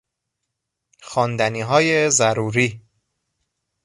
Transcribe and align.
خواندنیهای 1.01 2.09
ضروری 2.09 2.81